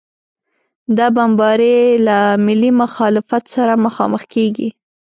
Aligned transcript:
دا 0.97 1.07
بمبارۍ 1.15 1.77
له 2.05 2.17
ملي 2.45 2.71
مخالفت 2.81 3.43
سره 3.55 3.73
مخامخ 3.85 4.21
کېږي. 4.33 4.69